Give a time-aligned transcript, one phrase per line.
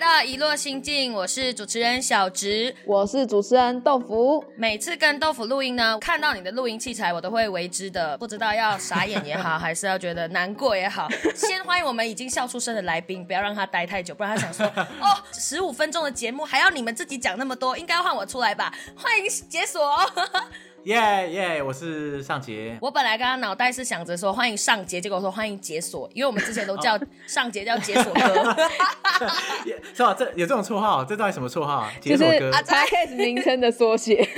[0.00, 2.74] 到一落心境，我是主持人小植。
[2.86, 4.42] 我是主持人豆腐。
[4.56, 11.06] 每次跟豆腐录音呢，看到你的录音器材，我都会为之的，不知道要傻眼也好，还是要觉得难过也好。
[11.36, 14.64] 先欢迎我们已经笑出声的来宾，不要让他待太久，不然他想说，
[15.02, 18.74] 哦，十五分钟的节目还要你们自己讲那么多，应该换我出来吧？
[18.96, 19.94] 欢迎解锁。
[20.84, 22.78] 耶耶，我是尚杰。
[22.80, 26.98] 我本来刚刚脑袋是想着说欢迎尚杰，结果说欢迎解锁，因为我们之前都叫
[27.28, 28.20] 尚杰叫解锁哥。
[29.94, 30.14] 是吧？
[30.18, 31.04] 这有这种绰号？
[31.04, 32.50] 这到底什么绰号就是锁哥。
[32.50, 34.16] podcast 名称的缩写。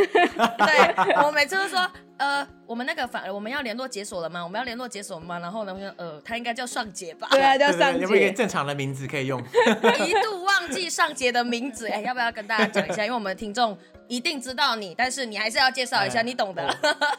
[0.58, 1.88] 对，我每次都说，
[2.18, 4.42] 呃，我们那个反，我们要联络解锁了吗？
[4.44, 5.38] 我们要联络解锁吗？
[5.38, 7.26] 然后呢，呃，他应该叫尚杰吧。
[7.30, 8.36] 对啊，叫对对上对，有没有一个。
[8.36, 9.40] 正常的名字可以用？
[9.40, 13.04] 一度忘记尚杰的名字，哎，要不要跟大家讲一下？
[13.04, 13.76] 因为我们听众
[14.08, 16.64] 一定知道你，但是你还是要介绍一下，哎你懂的。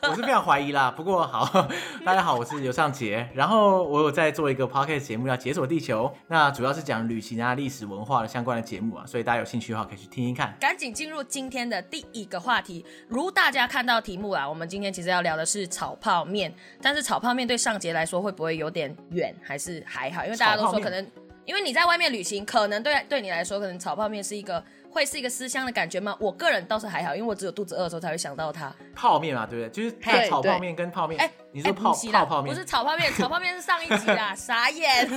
[0.04, 0.94] 我我是非常怀疑啦。
[0.96, 1.68] 不过好，
[2.06, 3.28] 大家好，我是刘尚杰。
[3.34, 10.56] 然后我有在做一个 podcast 节目，叫《解锁地球》，那主要是讲旅行啊、历史文化的相关的节目啊，所以大家有兴趣的话可以去听听看。
[10.60, 12.86] 赶紧进入今天的第一个话题。
[13.08, 16.54] 如大家看到题目啊，我们今天其实要聊的是炒泡面。
[16.82, 20.26] 但是炒泡面对上节来说会不会有点远，还是还好？
[20.26, 21.08] 因为大家都说可能，
[21.46, 26.16] 因为你在外面旅行，可能对对你来说，可能炒泡面是一个会是一个思乡的感觉吗？
[26.20, 28.74] 我个人倒是还好，因为我只有肚子饿的时候才会想到它。
[28.96, 29.70] 泡面嘛，对不对？
[29.70, 31.20] 就是对炒泡面跟泡面。
[31.20, 35.08] 哎你说泡泡泡面不是炒泡面， 炒泡面是上一集啦，傻眼。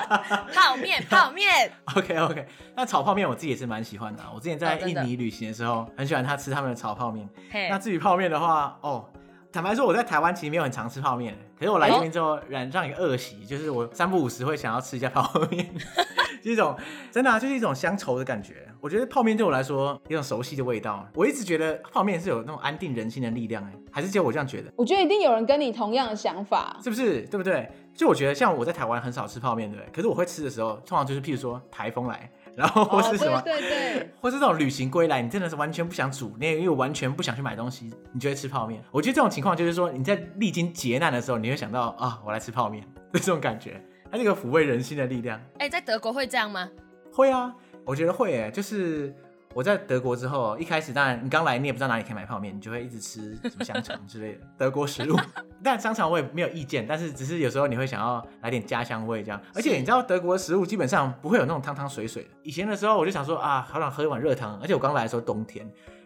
[0.54, 7.28] 泡面，泡面，OK OK，那炒泡面我自己也是蛮喜欢的啊、我之前在印尼旅行的时候，很喜欢他吃他们的炒泡面。
[7.70, 9.06] 那，至于泡面的话，哦，
[9.52, 15.68] 坦白说我在台湾其实没有很常吃泡面，可是我来这边之后染上一个恶习，就是我三不五时会想要吃一下泡面，
[16.40, 16.74] 就是一种
[17.10, 18.66] 真的、啊、就是一种乡愁的感觉。
[18.80, 26.76] 我觉得泡面对我来说有种熟悉的味道，我一直觉得泡面是有那种安定人心的力量，哎，还是只有我这样觉得，我觉得一定有人跟你同样的想法。
[26.82, 27.20] 是不是？
[27.26, 27.70] 对不对？
[27.94, 29.90] 就我觉得像我在台湾很少吃泡面，对不对？
[29.92, 33.38] 可是我会吃的时候，通常就是譬如说台风来，然后或是什么。
[33.38, 38.82] 哦对对对， 或是这种旅行归来，你真的是完全不想煮，你也又完全不想去买东西，你就会吃泡面。
[38.90, 45.40] 我觉得这种情况就是说，你在历经劫难的时候，你会想到啊，我来吃泡面的 这种感觉，它是一个抚慰人心的力量。
[45.58, 46.68] 哎，在德国会这样吗？
[47.12, 47.54] 会啊，
[47.84, 49.14] 我觉得会诶，就是
[49.54, 55.16] 我在德国之后，一开始当然你刚来，你也不知道哪里可以买泡面，你就会一直吃什么香肠之类的德国食物。
[55.62, 59.40] 但香肠我也没有意见，但是只是有时候你会想要来点家乡味这样。
[59.54, 62.30] 而且你知道德国的食物基本上不会有那种汤汤水水的。
[62.42, 65.64] 以前的时候我就想说啊，好想喝一碗热汤，而且我刚来的时候冬天，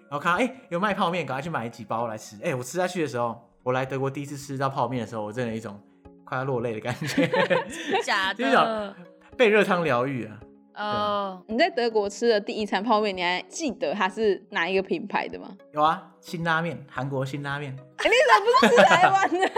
[0.08, 2.36] 然后看到哎、有卖泡面，赶快去买几包来吃。
[2.42, 5.80] 哎、我吃下去的时候，我来德国第一次吃到泡面的时候，我真的有一种
[6.24, 7.28] 快要落泪的感觉，
[8.02, 8.96] 假就是的。
[9.36, 10.38] 被热汤疗愈啊。
[10.76, 15.48] 哦，你在德国吃的第一餐泡面，你还记得它是哪一个品牌的吗？
[15.72, 17.74] 有啊，辛拉面，韩国辛拉面。
[17.96, 19.50] 哎你怎么不是台湾的？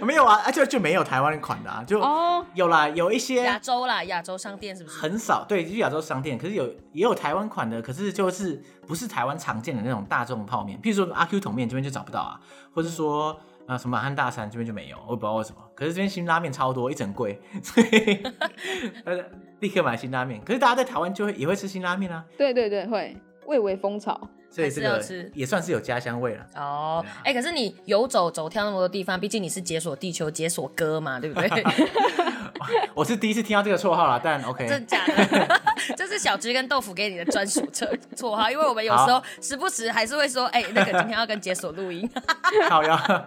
[0.06, 4.98] 没有啊，啊就就没有台湾款的啊，就哦，有啦，有一些亚洲啦，亚洲商店是不是？
[4.98, 12.40] 很少，对，就是亚洲商店，可是有也有台湾款的，可是就是不是台湾常见的那种大众泡面，譬如说阿 Q 桶面这边就找不到啊，
[12.72, 13.38] 或是说
[13.72, 18.22] 呃什么满汉大餐这边就没有，我也不知道为什么，可是这边新拉面超多，一整柜，所以
[19.04, 19.18] 呃
[19.60, 23.16] 立刻买新拉面，可是大家在台湾就会也会吃新拉面啊，对对对，会
[23.46, 24.20] 蔚为风潮。
[24.50, 26.46] 所以这个还是要吃也算是有家乡味了。
[26.56, 31.48] 哦哎、可是你游走走跳那么多地方，毕竟你是解锁地球解锁歌嘛，对不对？
[32.94, 35.60] 我是第一次听到这个绰号啦，但 OK，真的假的？
[35.96, 42.08] 这是小直跟豆腐给你的专属绰绰号，因为我们有时候时不时还是会说，哎、那个今天要跟解锁录音。
[42.68, 43.24] 好呀。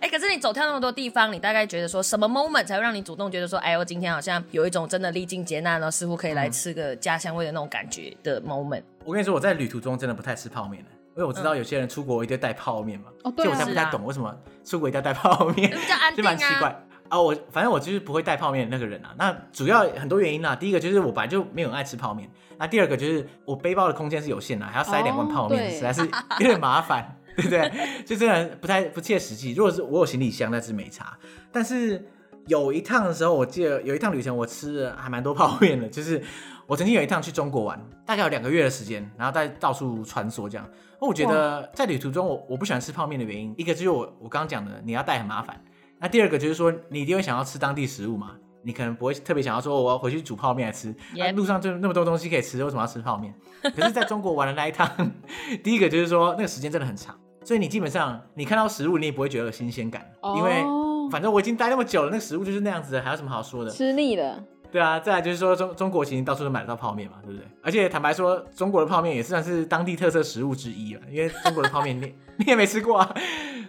[0.00, 8.82] 哎、可是你走跳那么多地方，你大概觉得说什么 moment 才会让你主动觉得说，哎我，今天好像有一种真的历尽劫难了，似乎可以来吃个家乡味的那种感觉的 moment？
[9.04, 15.70] 我跟你说，我在旅途中真的不太吃泡面的，因为我知道有些人出国一定带泡面嘛，哦，对所以我才不太懂为什么出国一定要带泡面，
[16.16, 16.22] 就。
[16.22, 16.74] 蛮奇怪
[17.08, 17.20] 啊。
[17.20, 19.14] 我反正我就是不会带泡面的那个人啊。
[19.18, 26.02] 那主要很多原因啊，第一个就是我本来就没有很爱吃泡面，那第二个就是我背包的空间是有限的，还要塞两罐泡面，哦实在是
[26.40, 27.70] 有点麻烦， 对不对？
[28.04, 29.52] 就真的不太不切实际。
[29.52, 31.16] 如果是我有行李箱，那是没差，
[31.52, 32.08] 但是。
[32.46, 35.86] 有一趟的时候，我记得有一趟旅程，我吃了还蛮多 泡面的。
[35.86, 36.18] 就是
[36.66, 40.66] 我曾经有一趟去中国玩，大概有两个月的时间，然后在到处穿梭这样。
[40.98, 45.62] 那我觉得在旅途中我，我不喜欢吃泡面的原因，一个就是我我刚刚讲的，你要带很麻烦。
[46.00, 50.94] 那第二个就是说，你一定会想要吃当地食物嘛，你可能不会特别想要说我要回去煮泡面来吃。
[51.16, 53.34] 那路上就那么多东西可以吃，为什么要吃泡面？
[53.74, 54.88] 可是在中国玩的那一趟，
[55.64, 60.06] 第一个就是说那个时间真的很长，所以你基本上你看到食物，你也不会觉得有新鲜感，
[60.36, 63.70] 因为哦反正我已经待那么久了，那个食物就是那样子的，还有什么好说的？
[63.70, 67.46] 吃腻了，对啊，再来就是说中中国其实到处都买得到泡面嘛，对不对？
[67.62, 73.14] 而且坦白说，中国的泡面也算是当地特色食物之一了，因为中国的泡面你 你也没吃过啊，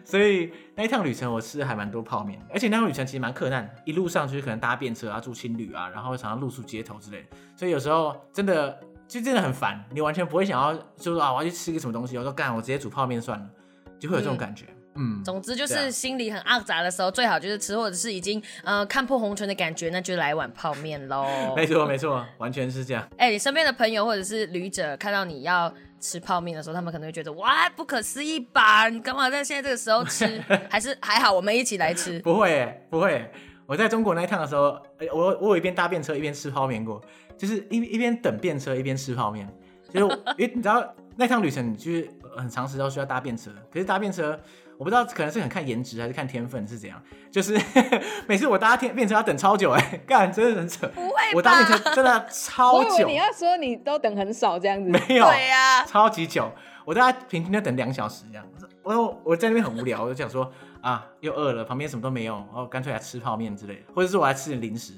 [0.04, 13.50] 所以那一趟旅程我吃了还蛮多泡面，而且那趟旅程其实蛮困难，一路上就是可能搭便车啊、住青旅啊，然后常常露宿街头之类的，所以有时候真的就真的很烦，你完全不会想要就是啊我要去吃个什么东西，我说干我直接煮泡面算了，
[13.98, 14.66] 就会有这种感觉。
[14.68, 14.76] 嗯，
[15.24, 21.26] 总之就是心里很肮杂的时候，最好就是吃，或者是已经呃看破红尘的感觉，那就来碗泡面喽。
[21.56, 23.08] 没错没错，完全是这样。
[23.18, 28.90] 哎、你身边的朋友或者是旅者看到你要吃泡面的时候，他们可能会觉得哇，不可思议吧？
[28.90, 30.42] 你干嘛在现在这个时候吃？
[30.70, 32.20] 还是还好，我们一起来吃。
[32.24, 33.30] 不会，不会。
[33.66, 37.00] 我在中国那一趟的时候，哎我我有一边搭便车一边吃泡面过，
[37.38, 39.48] 就是一一边等便车一边吃泡面。
[39.94, 40.84] 就是我因为你知道
[41.16, 44.40] 那趟旅程，你就是很长时间需要搭便车，可是搭便车
[44.80, 46.98] 我不知道可能是很看颜值还是看天分是怎样，
[47.30, 47.60] 就是
[48.28, 50.88] 每次我搭天便车要等超久哎，干真的很扯。
[50.96, 51.78] 不会我搭便吧？
[51.78, 54.90] 车真的超久你，要说你都等很少这样子。
[54.90, 56.50] 没有，对呀、超级久，
[56.86, 58.48] 我大概平均要等两小时这样。
[58.82, 60.50] 我我在那边很无聊，我就想说
[60.80, 64.94] 啊，又饿了，旁边什么都没有，然后干脆来吃泡面之类的，或者是我来吃点零食，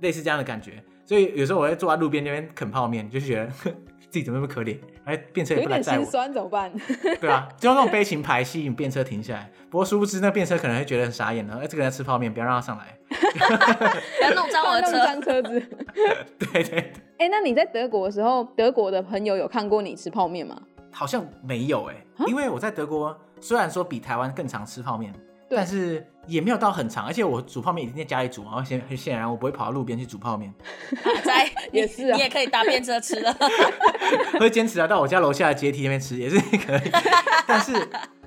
[0.00, 0.80] 类似这样的感觉。
[1.04, 3.50] 所以有时候我会坐在路边那边啃泡面，就是觉得
[4.08, 4.78] 自己怎么那么可怜，
[5.08, 6.70] 哎，便车也有点心不来载我，酸怎么办？
[7.18, 9.50] 对啊，就用那种悲情牌吸引便车停下来。
[9.70, 12.98] 不过殊不知那便车可能会觉得很傻眼了，哎，这个人在吃泡面，不要让他上来。
[13.08, 14.92] 不要弄脏我的车。
[14.92, 15.60] 弄脏车 子。
[16.38, 20.60] 对对对，哎、那你在德国的时候，德国的朋友有看过你吃泡面吗？
[20.90, 30.52] 好像没有哎、啊因为我在德国虽然说比台湾更常吃泡面，对但是也没有到很长，而且我煮泡面一定在家里煮嘛，然后显很显然我不会跑到路边去煮泡面，
[31.24, 33.34] 在 也是啊你也可以搭便车吃了。
[34.40, 36.90] 会坚持啊到我家楼下的阶梯那边吃也是可以，
[37.46, 37.72] 但是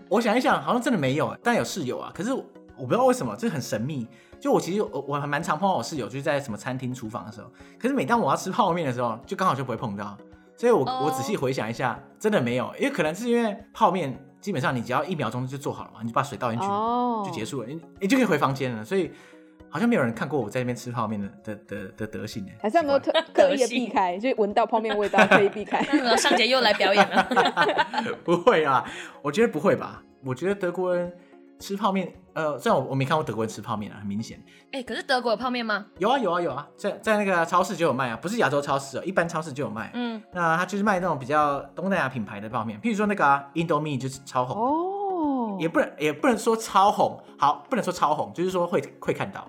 [0.10, 2.46] 我想一想，好像真的没有、欸，但有室友啊，可是我
[2.78, 4.08] 我不知道为什么，这很神秘。
[4.40, 7.48] 就我其实我我还蛮常碰到我室友，就是在什么餐厅厨房的时候，
[7.78, 10.18] 可是每当我要吃泡面的时候，就刚好就不会碰到。
[10.58, 18.84] 所以我哦我仔细回想一下，真的没有，因为可能是因为泡面基本上你只要一秒钟就做好了嘛，你就把水倒进去，哦就结束了，你你就可以回房间了。
[18.84, 19.12] 所以
[19.70, 25.86] 好像没有人看过我在那边吃泡面的的的的德性哎，还是他们都奇怪特刻意的避开，就闻到泡面味道可以避开。
[25.94, 27.28] 那个上节又来表演了。
[28.26, 28.84] 不会啊，
[29.22, 30.04] 我觉得不会吧？
[30.26, 31.12] 我觉得德国人
[31.60, 34.42] 吃泡面，呃，虽然我我没看过德国人吃泡面啊，很明显
[34.72, 35.86] 哎、可是德国有泡面吗？
[36.00, 39.92] 有啊有啊有啊，在在那个超市就有卖啊，不是亚洲超市哦，一般超市就有卖。
[39.94, 49.48] 嗯，那他就是卖那种比较东南亚品牌的泡面，譬如说那个啊，Indomie 就是超红，哦，也不能也不能说超红，好，不能说超红，就是说会会看到。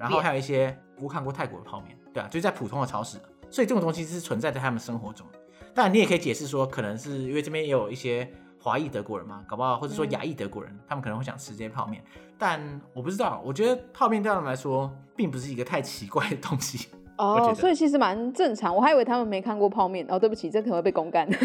[0.00, 0.32] 然后还。
[0.32, 3.18] 有一些我看过泰国的泡面，对啊，就是在普通的超市，
[3.50, 5.26] 所以这种东西是存在在他们生活中。
[5.74, 8.30] 当然，你也可以解释说，可能是因为这边也有一些
[8.62, 12.02] 华裔德国人嘛，搞不好或者说亚裔德国人，他们可能会想吃这些泡面。
[12.38, 12.60] 但
[12.94, 16.88] 我不知道，我觉得泡面对他们来说，并不是一个太奇怪的东西。
[17.18, 18.74] 哦， 所以其实蛮正常。
[18.74, 20.06] 我还以为他们没看过泡面。
[20.08, 21.28] 哦，对不起，这可能会被公干。
[21.28, 21.38] 对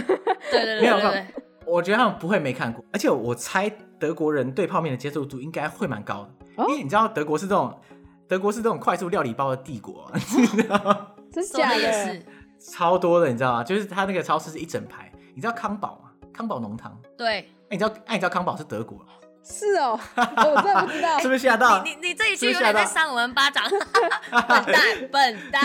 [0.51, 0.97] 对对没有。
[1.65, 3.69] 我觉得他们不会没看过，而且我猜
[3.99, 7.77] 德国人对泡面的接受度应该会蛮高的，哦因为你知道德国是这种
[8.25, 11.07] 德国是这种快速料理包的帝国， 你知道吗？
[11.29, 12.13] 真说的也假的？
[12.13, 12.25] 是，
[12.57, 13.63] 超多的，你知道吗？
[13.65, 16.06] 就是他那个超市是一整排，你知道康宝吗？
[16.37, 17.39] 康宝浓汤，对。
[17.39, 17.91] 哎、你知道？
[18.05, 19.03] 哎、你知道康宝是德国，
[19.43, 21.27] 是哦，哦我真的不知道 是。
[21.27, 21.81] 不是吓到？
[21.81, 25.63] 你你你这一句有点在扇我们巴掌，笨 蛋笨蛋。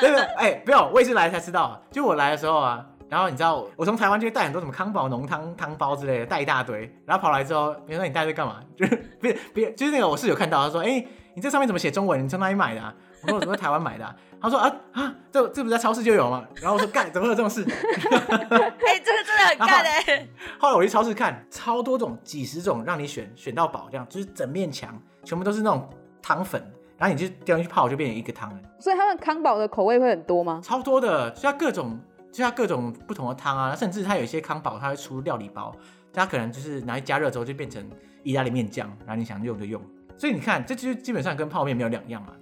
[0.00, 1.82] 对对， 哎、没有，我也是来才知道。
[1.90, 6.88] 就我来的时候啊，然后你知道，我从台湾就会带很多什么康宝浓汤汤包之类的，带一大堆。
[7.04, 8.60] 然后跑来之后，别人说你带这干嘛？
[8.76, 11.04] 就是别别，就是那个我室友看到，他说：“哎、
[11.34, 12.24] 你这上面怎么写中文？
[12.24, 20.28] 你从哪里买的、啊？”我说：“我在台湾买的啊、他说：“啊啊，这这不是在超市就有吗？”然后我说：“干，怎么会有这种事？” 哎、这个真的很干哎、
[20.58, 25.88] 后来我去超市看，超多种，几十种让你选，选到饱，这样就是整面墙全部都是那种
[26.22, 26.60] 汤粉，
[26.98, 30.60] 然后你就丢进去泡，就变成一个汤了，所以他们康宝的口味会很多吗？
[30.62, 31.98] 超多的，就它各种，
[32.30, 35.74] 就它各种不同的汤啊，甚至它有一些康宝，它会出料理包，
[36.12, 37.84] 它可能就是拿去加热之后就变成
[38.22, 39.82] 意大利面酱，然后你想用就用，
[40.16, 42.32] 所以你看，这就基本上跟泡面没有两样嘛，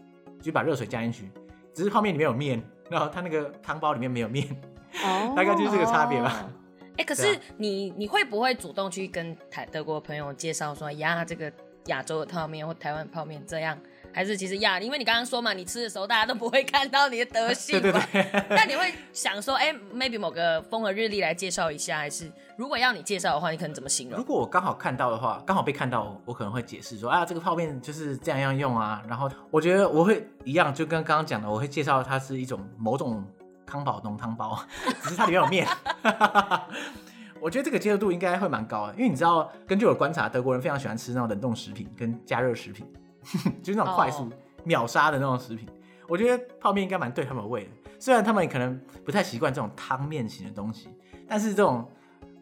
[0.40, 1.30] 就把热水加进去，
[1.74, 4.46] 只是泡面里面有面，然后它那个汤包里面没有面，
[5.04, 6.48] 哦， 大概就是这个差别吧。
[6.96, 11.52] 哎、可是你你会不会主动去跟台德国朋友介绍说呀，这个
[11.86, 13.76] 亚洲的泡面或台湾泡面这样？
[14.14, 18.00] 还是其实呀，因为你刚刚说嘛，你吃的时候大家都不会看到你的德 性对嘛。
[18.12, 18.44] 对对。
[18.56, 24.24] 那你会想说，哎、m a y b e 某个风和日丽来介绍一下，还是如果要你介绍的话，你可能怎么形容如？
[24.24, 29.02] 果我刚好看到的话，刚好被看到，我可能会解释说啊，这个泡面就是这样样用啊。
[29.08, 33.24] 然后我觉得我会一样，就跟刚刚讲的，我会介绍它是一种某种
[33.66, 34.56] 康宝浓汤包，
[35.02, 35.66] 只是它里面有面。
[37.40, 42.86] 我觉得这个接受度应该会蛮高的，因为你知道，根据我的观察，德国人非常喜欢吃那种冷冻食品跟加热食品，
[43.62, 44.32] 就是那种快速哦
[44.64, 45.68] 秒杀的那种食品。
[46.08, 50.88] 我觉得泡面应该蛮对他们的胃的，虽然他们可能不太习惯这种汤面型的东西，
[51.26, 51.90] 但是这种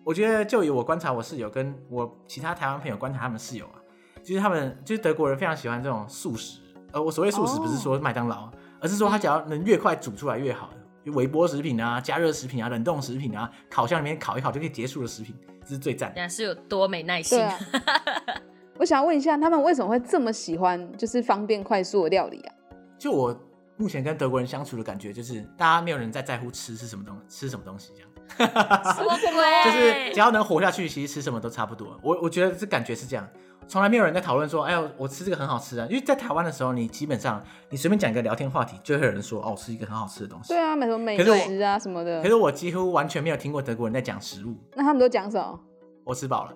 [0.04, 3.78] 我觉得就以我观察我室友跟我其他台湾朋友观察他们室友啊，
[4.22, 6.60] 就是他们就是德国人非常喜欢这种素食，
[6.92, 16.16] 呃，我所谓素食不是说麦当劳，而是说他只要能越快煮出来越好的，就微波食品啊、加热食品啊、冷冻食品啊、烤箱里面烤一烤就可以结束的食品，这是最赞的。
[16.20, 17.40] 人家是有多没耐心。
[17.40, 17.56] 啊。
[18.82, 22.54] 我想问一下，他们为什么会这么喜欢就是方便快速的料理啊？
[22.98, 23.32] 就我
[23.76, 28.10] 目前跟德国人相处的感觉，就是大家没有人在在乎吃是什么东吃什么东西这样。
[28.36, 29.44] 什么鬼？
[29.64, 31.96] 就是只要能活下去，其实吃什么都差不多。
[32.02, 33.24] 我我觉得这感觉是这样，
[33.68, 35.86] 从来没有人在讨论说，哎呦，我吃这个很好吃啊。
[35.88, 40.48] 因为在台湾的时候，你基本上你随便讲一个聊天话题，就会有人说，哦，我吃一个很好吃的东西。
[40.48, 42.28] 对啊，什么美食啊什么的可。
[42.28, 45.60] 是我几乎完全没有听过德国人在讲食物，那他们都讲什么？
[46.04, 46.54] 我吃饱了，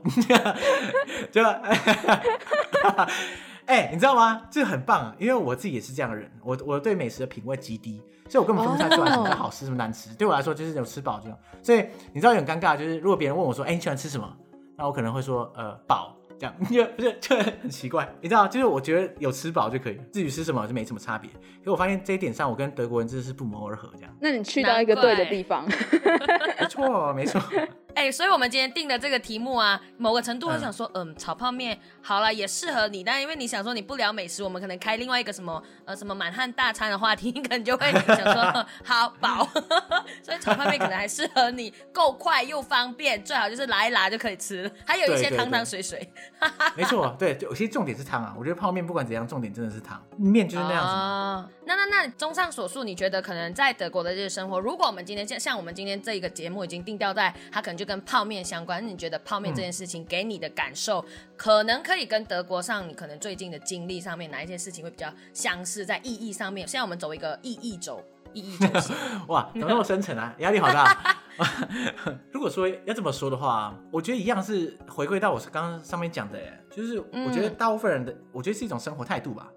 [1.30, 1.42] 就，
[3.66, 4.42] 哎、你知道吗？
[4.50, 10.14] 这很棒，啊因为我自己也是这样的人，我我对美食的品味极低，所以我根本分不太出来什么好吃，什么难吃。
[10.14, 11.38] 对我来说，就是有吃饱就好。
[11.62, 14.36] 所以你知道有很尴尬，就是如果别人问我说，哎、你喜欢吃什么？
[14.76, 16.12] 那我可能会说，呃，饱。
[16.38, 21.30] 这样 就不是就很奇怪，你知道，就是我觉得有吃饱就可以，至于吃什么就没什么差别。
[21.64, 25.66] 可我发现这一点上，我跟德国人真的是不谋而合，这样那你去到一个对的地方，
[26.60, 27.40] 没错没错。
[27.96, 33.02] 哎、所以我们今天定的这个题目啊，某个程度我想说，嗯，炒泡面好了，也适合你。
[33.02, 39.48] 但因为你想说你不聊美食，我们可能开另外一个什么呃什么满汉大餐的话题，你可能就会想说 好饱。
[40.22, 46.12] 所以炒泡面可能还适合你，够快又方便，最好就是拉一拉就可以吃了，还有一些汤汤对水水。
[46.76, 48.34] 没错，对，就其实重点是汤啊。
[48.38, 50.92] 我觉得泡面不管怎样，重点真的是汤，面就是那样子。
[50.92, 61.02] 哦、那那那，综上所述，你觉得可能在德国的这些生活，如果我们今天像像我们今天这一个节目已经定调在它可能就跟泡面相关，那你觉得泡面这件事情给你的感受，
[61.36, 66.66] 可能可以跟德国上你可能最近的经历上面哪一些事情会比较相似，在意义上面？
[66.66, 68.02] 现在我们走一个意义轴，
[68.32, 68.96] 意义轴线。
[69.28, 70.34] 哇，怎么那么深沉啊？
[70.40, 71.16] 压力好大。
[72.32, 79.50] 如果说要这么说的话，我觉得一样是回归到我刚刚上面讲的，哎，就是我觉得大部分人的，我觉得是一种生活态度吧。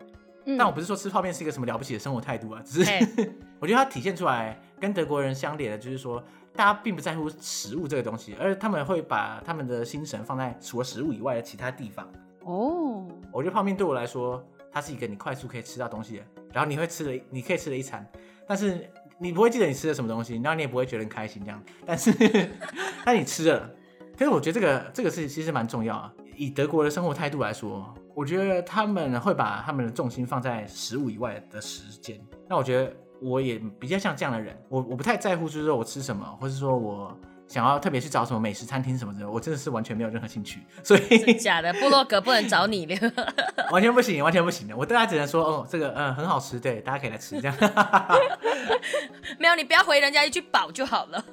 [0.50, 2.92] 嗯但我不是说吃泡面是一个什么了不起的生活态度啊，只是
[3.60, 6.24] 我觉得它体现出来跟德国人相连的，就是说
[6.56, 12.08] 大家并不在乎食物这个东西，而他们会把他们的心神放在除了食物以外的其他地方。
[12.44, 18.06] 哦，我觉得泡面对我来说，它是一个你快速可以吃到东西的，然后你会吃了，你可以吃了一餐，
[18.48, 18.90] 但是
[19.20, 22.12] 你不会记得你吃了什么东西，然后你也不会觉得很开心这样，但是
[23.06, 23.70] 但你吃了，
[24.18, 26.14] 可是我觉得这个这个是其实蛮重要啊。
[26.36, 32.20] 以德国的生活态度来说，我觉得他们会把他们的重心放在食物以外的时间。
[32.50, 43.14] 那我觉得我也比较像这样的人，我我不太在乎就是说我吃什么，或是说我想要特别去找什么美食餐厅什么的，我真的是完全没有任何兴趣，所以假的，部落格不能找你了。
[43.72, 44.76] 完全不行，完全不行的。
[44.76, 47.56] 我大家只能说，哦，这个嗯很好吃，对，大家可以来吃，这样。
[49.40, 51.24] 没有，你不要回人家一句饱就好了。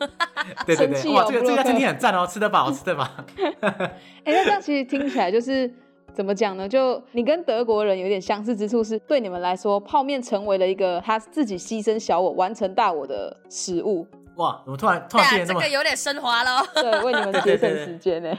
[0.65, 3.11] 对对对，哇，这个这家餐厅很赞哦，吃得饱，吃得饱。
[4.23, 5.73] 哎、那这样其实听起来就是
[6.17, 6.67] 怎么讲呢？
[6.67, 14.07] 就你跟德国人有点相似之处，是对你们来说，泡面成为了一个他自己牺牲小我、完成大我的食物，
[14.37, 16.67] 哇，怎么突然突然变得这么个有点升华了。
[16.73, 18.35] 对，为你们节省时间呢。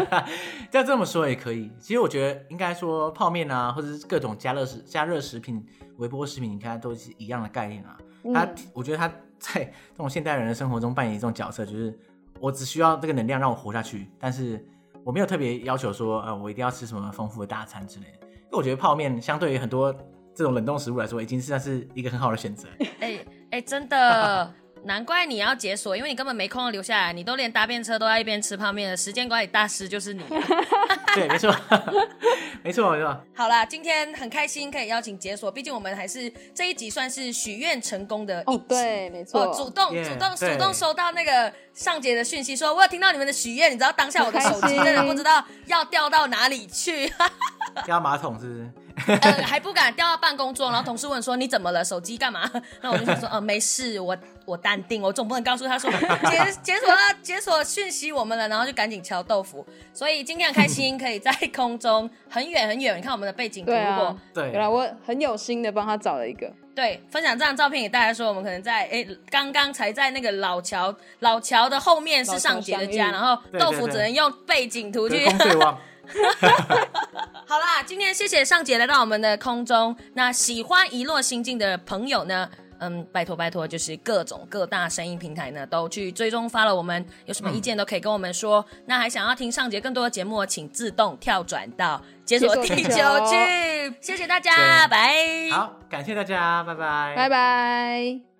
[0.72, 1.70] 要这么说也可以。
[1.78, 5.62] 其实我觉得应该说泡面啊，或者是各种加热食、加热食品、
[5.98, 7.98] 微波食品，你看都是一样的概念啊。
[8.32, 9.06] 它，嗯我觉得它
[9.38, 11.96] 在这种现代人的生活中扮演一种角色，就是
[12.40, 14.66] 我只需要这个能量让我活下去，但是
[15.04, 18.26] 我没有特别要求说，呃，我一定要吃什么丰富的大餐之类的。
[18.26, 19.92] 因为我觉得泡面相对于很多
[20.34, 22.68] 这种冷冻食物来说，已经算是一个很好的选择。
[23.00, 23.18] 哎
[23.50, 24.52] 哎，真的，
[24.84, 30.28] 难怪你要解锁，因为你根本没空留下来，你都连搭便车都要一边吃泡面的，时间管理大师就是你、啊。
[31.14, 31.54] 对，没错，
[32.62, 33.24] 没错，没错。
[33.34, 38.56] 好啦，今天很开心可以邀请解锁，毕竟我们还是这一集算是许愿成功的一集。
[38.56, 47.10] 哦，对，没错，哦，主动 Yeah，主动主动收到那个上节的讯息说，我有听到你们的许愿，你知道当下我的手机 真的不知道要掉到哪里去，
[47.86, 48.70] 加马桶是不是？
[49.22, 51.84] 呃，还不敢掉到办公桌，然后同事问说你怎么了？
[51.84, 52.50] 手机干嘛？
[52.82, 55.98] 那我就想说，呃，没事，我我淡定，我总不能告诉他说解
[56.62, 59.66] 解锁了解锁讯息我们了，然后就赶紧敲豆腐。
[59.92, 75.26] 所以今天很开心，可以在空中很远很远，你看我们的背景图，对如果啊，对原来我很有心的帮他找了一个，对，分享这张照片给大家说，我们可能在哎刚刚才在那个老桥老桥的后面是上杰的家，然后豆腐只能用背景图去。
[77.46, 79.94] 好啦，今天谢谢尚杰来到我们的空中。
[80.14, 82.48] 那喜欢一落心境的朋友呢？
[82.80, 88.64] 嗯，拜托拜托，就是各种各大声音平台呢都去追踪发了我们，有什么意见都可以跟我们说。
[88.86, 93.94] 那还想要听上节更多的节目，请自动跳转到解锁地球去。
[94.00, 95.48] 谢谢大家，拜。
[95.52, 98.33] 好，感谢大家，拜拜，拜拜。